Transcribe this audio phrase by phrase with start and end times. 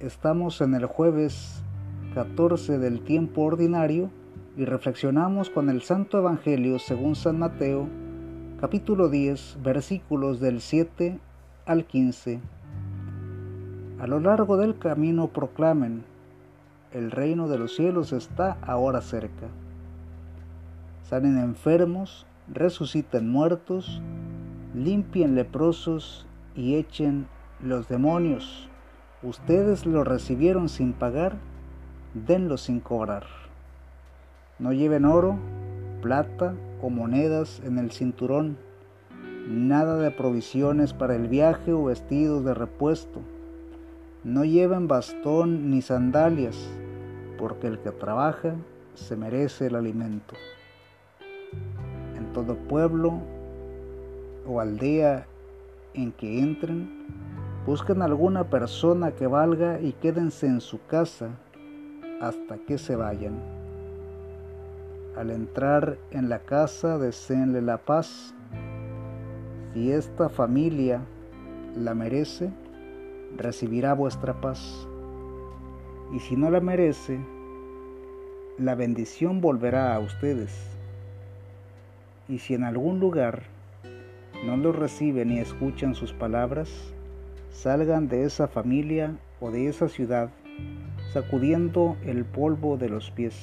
[0.00, 1.62] Estamos en el jueves
[2.14, 4.10] 14 del tiempo ordinario
[4.56, 7.86] y reflexionamos con el Santo Evangelio según San Mateo,
[8.62, 11.20] capítulo 10, versículos del 7
[11.66, 12.40] al 15.
[13.98, 16.04] A lo largo del camino proclamen,
[16.94, 19.48] el reino de los cielos está ahora cerca.
[21.02, 24.00] Salen enfermos, resuciten muertos,
[24.74, 26.26] limpien leprosos
[26.56, 27.26] y echen
[27.62, 28.69] los demonios.
[29.22, 31.36] Ustedes lo recibieron sin pagar,
[32.14, 33.26] denlo sin cobrar.
[34.58, 35.36] No lleven oro,
[36.00, 38.56] plata o monedas en el cinturón,
[39.46, 43.20] nada de provisiones para el viaje o vestidos de repuesto.
[44.24, 46.56] No lleven bastón ni sandalias,
[47.38, 48.54] porque el que trabaja
[48.94, 50.34] se merece el alimento.
[52.16, 53.20] En todo pueblo
[54.46, 55.26] o aldea
[55.92, 57.29] en que entren,
[57.66, 61.30] busquen alguna persona que valga y quédense en su casa
[62.20, 63.40] hasta que se vayan.
[65.16, 68.34] Al entrar en la casa, deseenle la paz.
[69.72, 71.02] Si esta familia
[71.76, 72.50] la merece,
[73.36, 74.86] recibirá vuestra paz.
[76.12, 77.20] Y si no la merece,
[78.58, 80.52] la bendición volverá a ustedes.
[82.28, 83.42] Y si en algún lugar
[84.44, 86.94] no los reciben ni escuchan sus palabras,
[87.62, 90.30] salgan de esa familia o de esa ciudad
[91.12, 93.36] sacudiendo el polvo de los pies.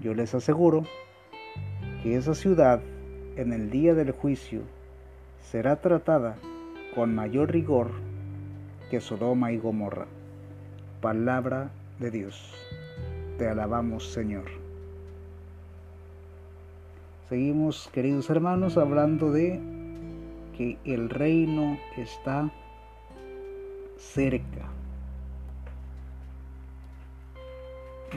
[0.00, 0.82] Yo les aseguro
[2.02, 2.80] que esa ciudad
[3.36, 4.62] en el día del juicio
[5.40, 6.38] será tratada
[6.96, 7.92] con mayor rigor
[8.90, 10.06] que Sodoma y Gomorra.
[11.00, 12.52] Palabra de Dios.
[13.38, 14.46] Te alabamos Señor.
[17.28, 19.60] Seguimos, queridos hermanos, hablando de
[20.56, 22.50] que el reino está
[23.98, 24.70] cerca.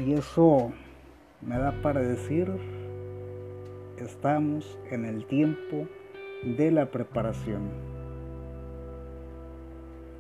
[0.06, 0.72] Y eso
[1.42, 2.50] me da para decir,
[3.98, 5.88] estamos en el tiempo
[6.44, 7.62] de la preparación.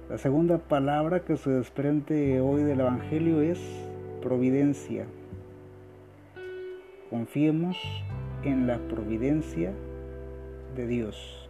[0.09, 3.59] La segunda palabra que se desprende hoy del Evangelio es
[4.21, 5.05] providencia.
[7.09, 7.77] Confiemos
[8.43, 9.71] en la providencia
[10.75, 11.49] de Dios.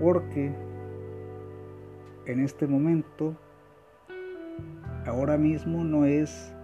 [0.00, 0.52] Porque
[2.30, 3.34] en este momento,
[5.04, 6.54] ahora mismo no es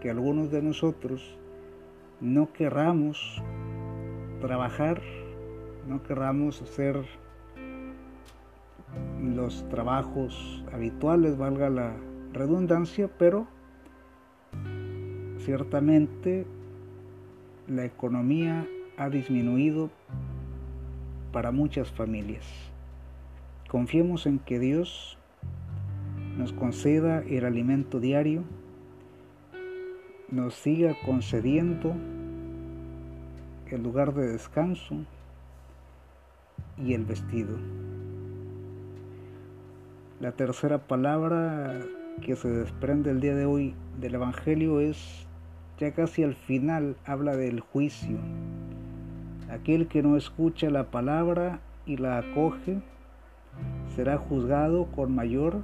[0.00, 1.38] que algunos de nosotros
[2.20, 3.42] no querramos
[4.42, 5.00] trabajar,
[5.88, 7.06] no querramos hacer
[9.22, 11.94] los trabajos habituales, valga la
[12.34, 13.46] redundancia, pero
[15.38, 16.46] ciertamente
[17.66, 18.66] la economía
[18.98, 19.90] ha disminuido
[21.32, 22.73] para muchas familias.
[23.74, 25.18] Confiemos en que Dios
[26.38, 28.44] nos conceda el alimento diario,
[30.30, 31.92] nos siga concediendo
[33.66, 34.94] el lugar de descanso
[36.78, 37.58] y el vestido.
[40.20, 41.80] La tercera palabra
[42.22, 45.26] que se desprende el día de hoy del Evangelio es
[45.80, 48.18] ya casi al final habla del juicio.
[49.50, 52.80] Aquel que no escucha la palabra y la acoge
[53.94, 55.62] será juzgado con mayor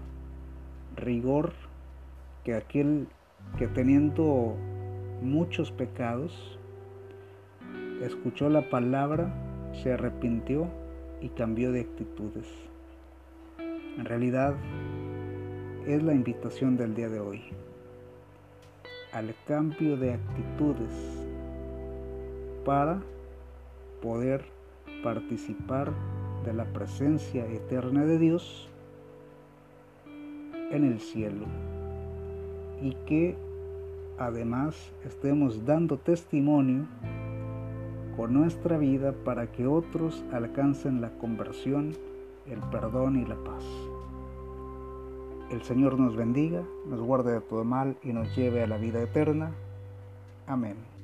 [0.96, 1.52] rigor
[2.44, 3.08] que aquel
[3.58, 4.56] que teniendo
[5.22, 6.58] muchos pecados,
[8.02, 9.32] escuchó la palabra,
[9.82, 10.68] se arrepintió
[11.20, 12.46] y cambió de actitudes.
[13.58, 14.54] En realidad
[15.86, 17.42] es la invitación del día de hoy
[19.12, 21.26] al cambio de actitudes
[22.64, 23.02] para
[24.00, 24.44] poder
[25.02, 25.92] participar
[26.44, 28.68] de la presencia eterna de Dios
[30.70, 31.46] en el cielo
[32.80, 33.36] y que
[34.18, 36.86] además estemos dando testimonio
[38.16, 41.94] con nuestra vida para que otros alcancen la conversión,
[42.46, 43.64] el perdón y la paz.
[45.50, 49.02] El Señor nos bendiga, nos guarde de todo mal y nos lleve a la vida
[49.02, 49.52] eterna.
[50.46, 50.99] Amén.